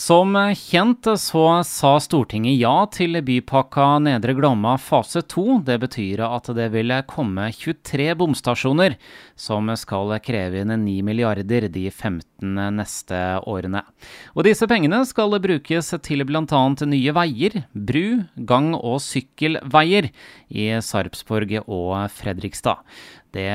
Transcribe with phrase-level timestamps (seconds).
[0.00, 5.58] Som kjent så sa Stortinget ja til bypakka Nedre Glomma fase 2.
[5.66, 8.96] Det betyr at det vil komme 23 bomstasjoner
[9.36, 13.84] som skal kreve inn 9 milliarder de 15 neste årene.
[14.32, 16.64] Og disse pengene skal brukes til bl.a.
[16.88, 20.08] nye veier, bru, gang- og sykkelveier
[20.48, 22.80] i Sarpsborg og Fredrikstad.
[23.30, 23.46] Det,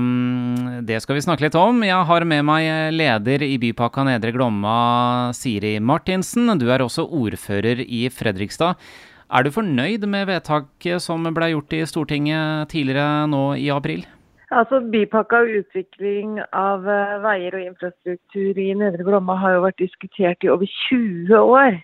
[0.00, 1.82] mm, det, skal vi snakke litt om.
[1.84, 6.48] Jeg har med meg leder i Bypakka Nedre Glomma, Siri Martinsen.
[6.56, 8.80] Du er også ordfører i Fredrikstad.
[9.28, 14.06] Er du fornøyd med vedtaket som ble gjort i Stortinget tidligere nå i april?
[14.48, 19.82] Altså, Bypakka og utvikling av eh, veier og infrastruktur i Nedre Glomma har jo vært
[19.82, 21.76] diskutert i over 20 år.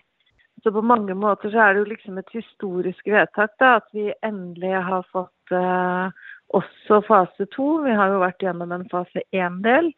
[0.65, 4.09] Så på mange måter så er det jo liksom et historisk vedtak da, at vi
[4.25, 6.09] endelig har fått uh,
[6.53, 7.81] også fase to.
[7.85, 9.91] Vi har jo vært gjennom en fase én-del.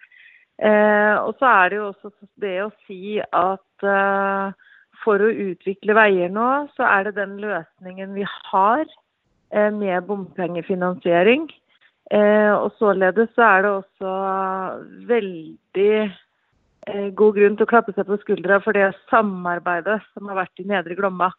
[0.58, 2.12] Eh, og så er det jo også
[2.42, 4.56] det å si at eh,
[5.04, 11.46] for å utvikle veier nå, så er det den løsningen vi har eh, med bompengefinansiering.
[12.10, 14.12] Eh, og således så er det også
[15.10, 20.42] veldig eh, god grunn til å klappe seg på skuldra for det samarbeidet som har
[20.46, 21.30] vært i Nedre Glomma.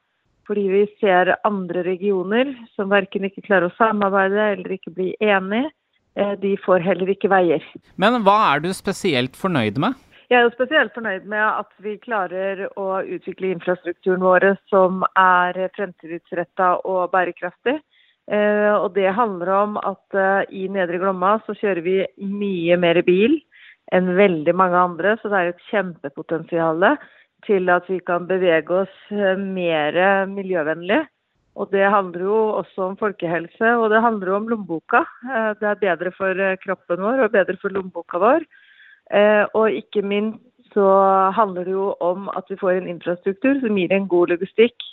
[0.49, 5.69] Fordi vi ser andre regioner som verken ikke klarer å samarbeide eller ikke bli enige.
[6.17, 7.65] Eh, de får heller ikke veier.
[8.01, 9.99] Men hva er du spesielt fornøyd med?
[10.29, 15.57] Jeg er jo spesielt fornøyd med at vi klarer å utvikle infrastrukturen vår som er
[15.77, 17.79] fremtidsretta og bærekraftig.
[18.29, 23.01] Eh, og det handler om at eh, i Nedre Glomma så kjører vi mye mer
[23.07, 23.39] bil
[23.97, 26.85] enn veldig mange andre, så det er et kjempepotensial
[27.47, 31.05] til at vi kan bevege oss eh, mer miljøvennlig.
[31.59, 35.03] Og Det handler jo også om folkehelse, og det handler jo om lommeboka.
[35.27, 38.47] Eh, det er bedre for eh, kroppen vår og bedre for lommeboka vår.
[39.57, 40.85] Og ikke minst så
[41.33, 44.85] handler det jo om at vi får en infrastruktur som gir en god logistikk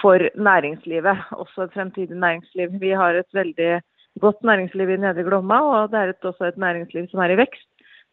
[0.00, 2.80] for næringslivet, også et fremtidig næringsliv.
[2.80, 3.82] Vi har et veldig
[4.20, 7.68] godt næringsliv i Nedre Glomma, og det er også et næringsliv som er i vekst.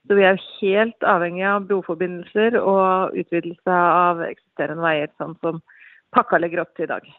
[0.07, 5.59] Så vi er helt avhengig av broforbindelser og utvidelse av eksisterende veier, sånn som
[6.15, 7.09] pakka legger opp til i dag.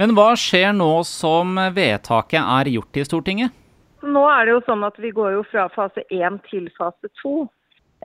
[0.00, 3.54] Men hva skjer nå som vedtaket er gjort i Stortinget?
[4.02, 7.34] Nå er det jo sånn at vi går jo fra fase 1 til fase 2.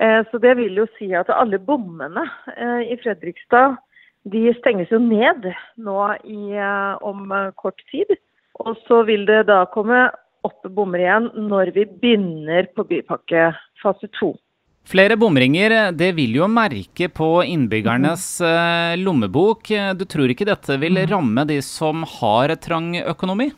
[0.01, 2.23] Eh, så det vil jo si at alle bommene
[2.55, 3.77] eh, i Fredrikstad
[4.33, 5.45] de stenges jo ned
[5.77, 7.29] nå i, eh, om
[7.59, 8.15] kort tid.
[8.63, 10.07] Og så vil det da komme
[10.43, 13.51] åtte bommer igjen når vi begynner på bypakke
[13.83, 14.33] fase to.
[14.83, 18.99] Flere bomringer det vil jo merke på innbyggernes mm.
[18.99, 19.71] lommebok.
[19.95, 21.11] Du tror ikke dette vil mhm.
[21.13, 23.53] ramme de som har trang økonomi?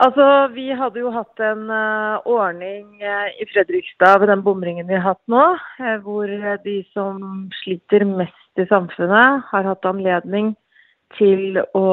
[0.00, 4.96] Altså, Vi hadde jo hatt en uh, ordning uh, i Fredrikstad ved den bomringen vi
[4.96, 6.32] har hatt nå, uh, hvor
[6.64, 7.20] de som
[7.60, 10.54] sliter mest i samfunnet, har hatt anledning
[11.18, 11.84] til å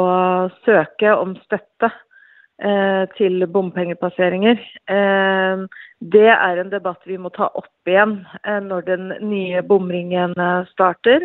[0.64, 2.09] søke om støtte Eh,
[3.16, 4.58] til bompengepasseringer.
[4.92, 5.62] Eh,
[6.00, 10.36] det er en debatt vi må ta opp igjen eh, når den nye bomringen
[10.72, 11.24] starter.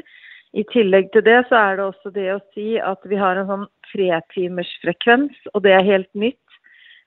[0.55, 3.49] I tillegg til det så er det også det å si at vi har en
[3.51, 6.39] sånn tretimersfrekvens, og det er helt nytt.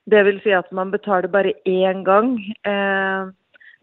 [0.07, 2.35] Det vil si at man betaler bare én gang
[2.67, 3.31] eh,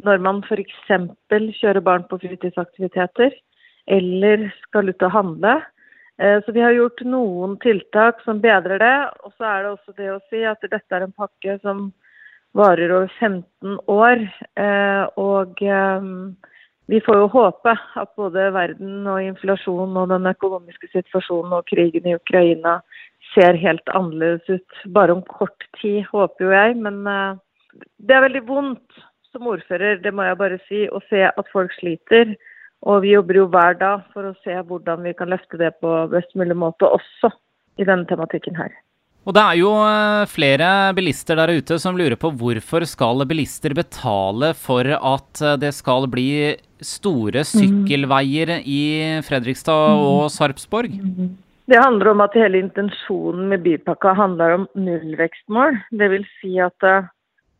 [0.04, 0.90] når man f.eks.
[0.90, 3.32] kjører barn på fritidsaktiviteter
[3.86, 5.54] eller skal ut og handle.
[6.18, 8.96] Eh, så vi har gjort noen tiltak som bedrer det.
[9.24, 11.88] Og så er det også det å si at dette er en pakke som
[12.54, 14.26] varer over 15 år.
[14.54, 16.10] Eh, og eh,
[16.92, 22.06] vi får jo håpe at både verden og inflasjon og den økonomiske situasjonen og krigen
[22.06, 22.78] i Ukraina
[23.32, 26.76] ser helt annerledes ut bare om kort tid, håper jo jeg.
[26.84, 27.00] Men
[27.98, 29.00] det er veldig vondt
[29.32, 32.36] som ordfører, det må jeg bare si, å se at folk sliter.
[32.84, 35.92] Og vi jobber jo hver dag for å se hvordan vi kan løfte det på
[36.12, 37.32] best mulig måte, også
[37.80, 38.74] i denne tematikken her.
[39.24, 43.72] Og det er jo eh, flere bilister der ute som lurer på hvorfor skal bilister
[43.76, 46.28] betale for at eh, det skal bli
[46.84, 47.48] store mhm.
[47.54, 48.82] sykkelveier i
[49.24, 50.04] Fredrikstad mhm.
[50.10, 51.00] og Sarpsborg?
[51.00, 51.32] Mhm.
[51.72, 55.78] Det handler om at hele intensjonen med bypakka handler om nullvekstmål.
[55.96, 56.28] Dvs.
[56.42, 57.08] Si at eh,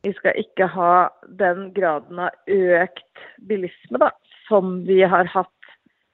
[0.04, 1.08] vi skal ikke ha
[1.40, 4.10] den graden av økt bilisme da,
[4.48, 5.50] som vi har hatt,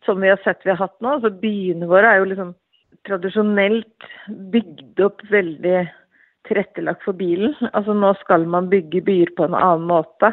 [0.04, 1.16] som vi har sett vi har hatt nå.
[1.16, 2.52] Altså Byene våre er jo liksom
[3.08, 4.10] tradisjonelt
[4.52, 5.80] bygd opp veldig
[6.48, 7.54] tilrettelagt for bilen.
[7.72, 10.32] Altså Nå skal man bygge byer på en annen måte.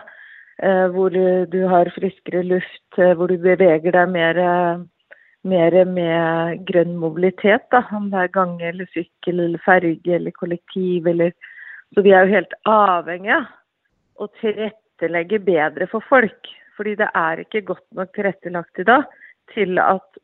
[0.57, 4.39] Eh, hvor du har friskere luft, eh, hvor du beveger deg mer,
[5.45, 7.67] mer med grønn mobilitet.
[7.71, 7.83] Da.
[7.93, 11.33] Om det er gange eller sykkel eller ferge eller kollektiv eller
[11.95, 16.49] Så vi er jo helt avhengige av å tilrettelegge bedre for folk.
[16.77, 19.07] Fordi det er ikke godt nok tilrettelagt i dag.
[19.55, 20.17] til at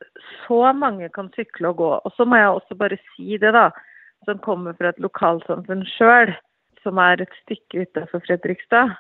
[0.44, 1.92] så mange kan sykle og gå.
[2.06, 3.70] Og så må jeg også bare si det, da,
[4.28, 6.34] som kommer fra et lokalsamfunn sjøl,
[6.84, 8.92] som er et stykke utenfor Fredrikstad.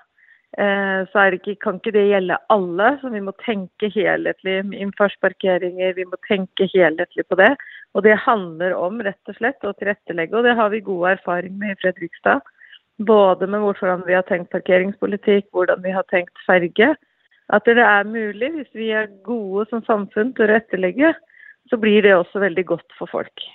[0.58, 5.96] Eh, så ikke, kan ikke det gjelde alle, så vi må tenke helhetlig med innfartsparkeringer.
[5.98, 7.56] Vi må tenke helhetlig på det.
[7.94, 11.58] Og det handler om rett og slett å tilrettelegge, og det har vi god erfaring
[11.58, 12.46] med i Fredrikstad.
[13.02, 16.94] Både med hvordan vi har tenkt parkeringspolitikk, hvordan vi har tenkt ferge.
[17.54, 21.14] At det er mulig, hvis vi er gode som samfunn til å etterlegge,
[21.70, 23.46] så blir det også veldig godt for folk.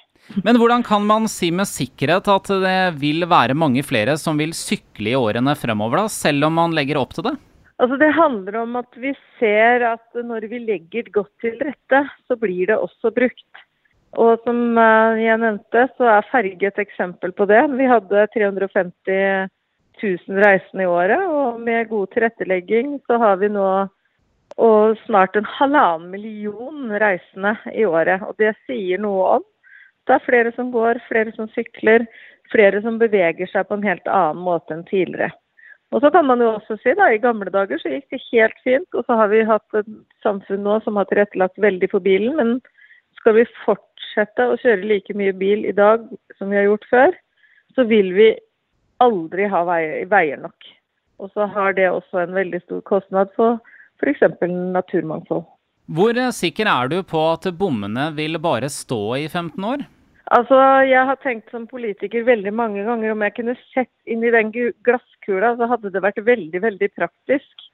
[0.45, 4.53] Men hvordan kan man si med sikkerhet at det vil være mange flere som vil
[4.57, 7.37] sykle i årene fremover, da, selv om man legger opp til det?
[7.79, 12.37] Altså Det handler om at vi ser at når vi legger godt til rette, så
[12.37, 13.63] blir det også brukt.
[14.19, 17.61] Og som eh, jeg nevnte, så er ferge et eksempel på det.
[17.79, 19.49] Vi hadde 350
[20.03, 23.69] 000 reisende i året, og med god tilrettelegging så har vi nå
[24.59, 28.25] og snart en halvannen million reisende i året.
[28.27, 29.45] Og det sier noe om
[30.09, 32.07] det er flere som går, flere som sykler,
[32.53, 35.31] flere som beveger seg på en helt annen måte enn tidligere.
[35.93, 38.59] Og så kan man jo også si da, I gamle dager så gikk det helt
[38.65, 39.89] fint, og så har vi hatt et
[40.25, 42.35] samfunn nå som har tilrettelagt veldig for bilen.
[42.41, 42.59] Men
[43.21, 46.05] skal vi fortsette å kjøre like mye bil i dag
[46.37, 47.17] som vi har gjort før,
[47.77, 48.33] så vil vi
[49.05, 50.73] aldri ha veier nok.
[51.19, 53.59] Og så har det også en veldig stor kostnad for
[53.99, 54.23] f.eks.
[54.75, 55.47] naturmangfold.
[55.89, 59.87] Hvor sikker er du på at bommene vil bare stå i 15 år?
[60.31, 64.33] Altså, Jeg har tenkt som politiker veldig mange ganger om jeg kunne sett inn i
[64.35, 67.65] den glasskula, så hadde det vært veldig, veldig praktisk.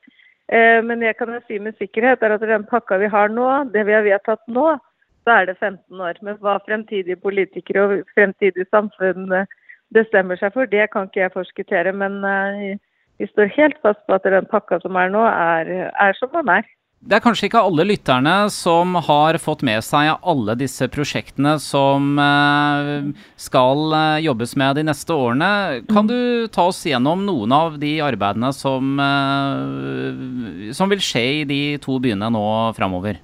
[0.52, 3.86] Eh, men jeg kan si med sikkerhet er at den pakka vi har nå, det
[3.88, 4.76] vi har vedtatt nå,
[5.24, 6.20] så er det 15 år.
[6.22, 9.50] Men hva fremtidige politikere og fremtidig samfunn eh,
[9.94, 11.92] bestemmer seg for, det kan ikke jeg forskuttere.
[11.96, 12.76] Men eh,
[13.18, 16.50] vi står helt fast på at den pakka som er nå, er, er som den
[16.56, 16.66] er.
[17.04, 22.16] Det er kanskje ikke alle lytterne som har fått med seg alle disse prosjektene som
[22.16, 25.50] eh, skal eh, jobbes med de neste årene.
[25.90, 31.44] Kan du ta oss gjennom noen av de arbeidene som, eh, som vil skje i
[31.50, 33.20] de to byene nå framover?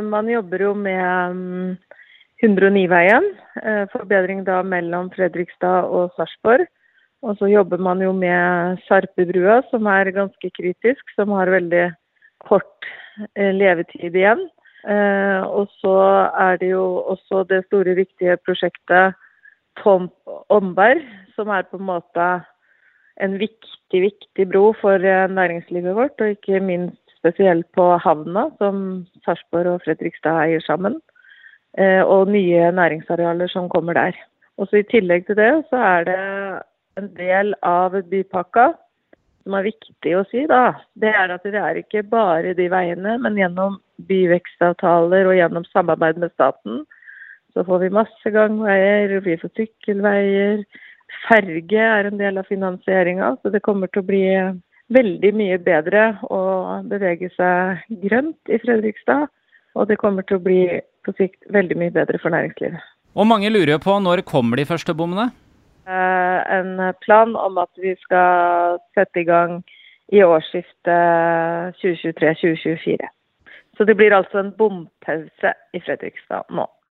[0.00, 1.76] Man jobber jo med
[2.40, 3.26] 109-veien,
[3.60, 6.64] mm, forbedring da mellom Fredrikstad og Sarpsborg.
[7.22, 11.90] Og så jobber man jo med Sarpebrua, som er ganske kritisk, som har veldig
[12.48, 12.88] kort
[13.34, 14.46] Eh, levetid igjen.
[14.88, 15.96] Eh, og så
[16.40, 19.18] er det jo også det store, viktige prosjektet
[19.82, 20.08] Tom
[20.48, 21.02] Omberg,
[21.36, 22.28] som er på en måte
[23.20, 29.04] en viktig, viktig bro for eh, næringslivet vårt, og ikke minst spesielt på havna, som
[29.26, 31.00] Sarpsborg og Fredrikstad eier sammen.
[31.78, 34.16] Og nye næringsarealer som kommer der.
[34.58, 36.22] Og så I tillegg til det så er det
[37.00, 38.70] en del av bypakka
[39.44, 43.16] som er viktig å si, da, det er at det er ikke bare de veiene,
[43.24, 43.78] men gjennom
[44.10, 46.84] byvekstavtaler og gjennom samarbeid med staten,
[47.54, 50.62] så får vi masse gangveier, vi får sykkelveier.
[51.24, 54.24] Ferge er en del av finansieringa, så det kommer til å bli
[54.94, 56.40] veldig mye bedre å
[56.86, 59.26] bevege seg grønt i Fredrikstad.
[59.78, 60.62] Og det kommer til å bli
[61.06, 62.82] på sikt veldig mye bedre for næringslivet.
[63.18, 65.30] Og mange lurer på når kommer de første bommene?
[65.90, 69.62] Eh, en plan om at vi skal sette i gang
[70.12, 73.08] i årsskiftet 2023-2024.
[73.76, 76.66] Så det blir altså en bompause i Fredrikstad nå.